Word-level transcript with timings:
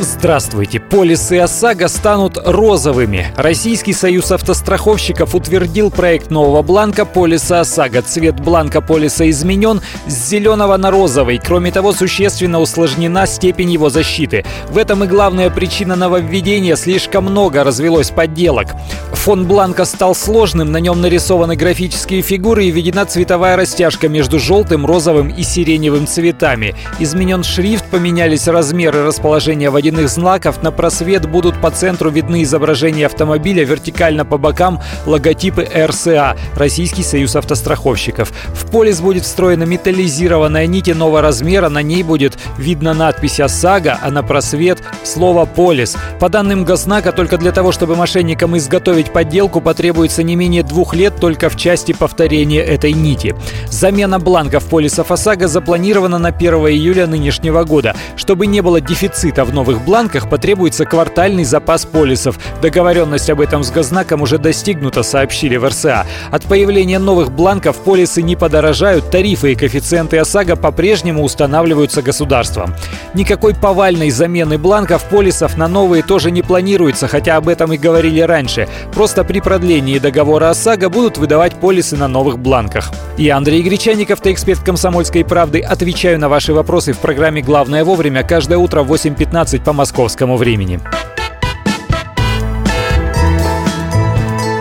Здравствуйте! 0.00 0.78
Полисы 0.78 1.40
ОСАГО 1.40 1.88
станут 1.88 2.38
розовыми. 2.44 3.32
Российский 3.36 3.92
союз 3.92 4.30
автостраховщиков 4.30 5.34
утвердил 5.34 5.90
проект 5.90 6.30
нового 6.30 6.62
бланка 6.62 7.04
полиса 7.04 7.60
ОСАГО. 7.60 8.02
Цвет 8.02 8.38
бланка 8.38 8.80
полиса 8.80 9.28
изменен 9.28 9.80
с 10.06 10.28
зеленого 10.28 10.76
на 10.76 10.92
розовый. 10.92 11.40
Кроме 11.44 11.72
того, 11.72 11.92
существенно 11.92 12.60
усложнена 12.60 13.26
степень 13.26 13.72
его 13.72 13.90
защиты. 13.90 14.44
В 14.70 14.78
этом 14.78 15.02
и 15.02 15.08
главная 15.08 15.50
причина 15.50 15.96
нововведения. 15.96 16.76
Слишком 16.76 17.24
много 17.24 17.64
развелось 17.64 18.10
подделок. 18.10 18.68
Фон 19.12 19.46
бланка 19.46 19.84
стал 19.84 20.14
сложным, 20.14 20.70
на 20.70 20.78
нем 20.78 21.00
нарисованы 21.00 21.56
графические 21.56 22.22
фигуры 22.22 22.66
и 22.66 22.70
введена 22.70 23.04
цветовая 23.04 23.56
растяжка 23.56 24.08
между 24.08 24.38
желтым, 24.38 24.86
розовым 24.86 25.28
и 25.28 25.42
сиреневым 25.42 26.06
цветами. 26.06 26.76
Изменен 27.00 27.42
шрифт, 27.42 27.84
поменялись 27.86 28.46
размеры 28.46 29.04
расположения 29.04 29.70
водителя 29.70 29.87
водяных 29.88 30.10
знаков 30.10 30.62
на 30.62 30.70
просвет 30.70 31.26
будут 31.26 31.60
по 31.60 31.70
центру 31.70 32.10
видны 32.10 32.42
изображения 32.42 33.06
автомобиля, 33.06 33.64
вертикально 33.64 34.26
по 34.26 34.36
бокам 34.36 34.82
логотипы 35.06 35.66
РСА– 35.74 36.36
Российский 36.54 37.02
союз 37.02 37.36
автостраховщиков. 37.36 38.30
В 38.48 38.70
полис 38.70 39.00
будет 39.00 39.24
встроена 39.24 39.64
металлизированная 39.64 40.66
нить 40.66 40.90
иного 40.90 41.22
размера, 41.22 41.70
на 41.70 41.82
ней 41.82 42.02
будет 42.02 42.38
видно 42.58 42.92
надпись 42.92 43.40
ОСАГО, 43.40 43.98
а 44.02 44.10
на 44.10 44.22
просвет– 44.22 44.82
слово 45.04 45.46
«полис». 45.46 45.96
По 46.20 46.28
данным 46.28 46.64
Госнака, 46.64 47.12
только 47.12 47.38
для 47.38 47.52
того, 47.52 47.72
чтобы 47.72 47.96
мошенникам 47.96 48.56
изготовить 48.58 49.10
подделку, 49.10 49.60
потребуется 49.62 50.22
не 50.22 50.36
менее 50.36 50.62
двух 50.62 50.94
лет 50.94 51.16
только 51.18 51.48
в 51.48 51.56
части 51.56 51.92
повторения 51.92 52.60
этой 52.60 52.92
нити. 52.92 53.34
Замена 53.70 54.18
бланков 54.18 54.64
полисов 54.64 55.10
ОСАГО 55.10 55.48
запланирована 55.48 56.18
на 56.18 56.28
1 56.28 56.54
июля 56.54 57.06
нынешнего 57.06 57.64
года. 57.64 57.96
Чтобы 58.16 58.46
не 58.46 58.60
было 58.60 58.80
дефицита 58.80 59.44
в 59.44 59.54
новых 59.54 59.77
новых 59.78 59.86
бланках 59.86 60.28
потребуется 60.28 60.84
квартальный 60.84 61.44
запас 61.44 61.84
полисов. 61.84 62.38
Договоренность 62.60 63.30
об 63.30 63.40
этом 63.40 63.62
с 63.62 63.70
Гознаком 63.70 64.22
уже 64.22 64.38
достигнута, 64.38 65.02
сообщили 65.02 65.56
в 65.56 65.68
РСА. 65.68 66.04
От 66.32 66.44
появления 66.44 66.98
новых 66.98 67.30
бланков 67.30 67.76
полисы 67.76 68.22
не 68.22 68.36
подорожают, 68.36 69.10
тарифы 69.10 69.52
и 69.52 69.54
коэффициенты 69.54 70.18
ОСАГО 70.18 70.56
по-прежнему 70.56 71.22
устанавливаются 71.22 72.02
государством. 72.02 72.74
Никакой 73.14 73.54
повальной 73.54 74.10
замены 74.10 74.58
бланков 74.58 75.04
полисов 75.04 75.56
на 75.56 75.68
новые 75.68 76.02
тоже 76.02 76.30
не 76.30 76.42
планируется, 76.42 77.06
хотя 77.06 77.36
об 77.36 77.48
этом 77.48 77.72
и 77.72 77.76
говорили 77.76 78.20
раньше. 78.20 78.68
Просто 78.92 79.24
при 79.24 79.40
продлении 79.40 79.98
договора 79.98 80.50
ОСАГО 80.50 80.88
будут 80.88 81.18
выдавать 81.18 81.54
полисы 81.54 81.96
на 81.96 82.08
новых 82.08 82.38
бланках. 82.38 82.90
Я 83.16 83.36
Андрей 83.36 83.62
Гречаников, 83.62 84.20
ты 84.20 84.32
эксперт 84.32 84.60
«Комсомольской 84.60 85.24
правды». 85.24 85.60
Отвечаю 85.60 86.18
на 86.18 86.28
ваши 86.28 86.52
вопросы 86.52 86.92
в 86.92 86.98
программе 86.98 87.42
«Главное 87.42 87.84
вовремя» 87.84 88.22
каждое 88.22 88.58
утро 88.58 88.82
в 88.82 88.92
8.15 88.92 89.67
по 89.68 89.74
московскому 89.74 90.38
времени. 90.38 90.80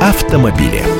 Автомобили. 0.02 0.97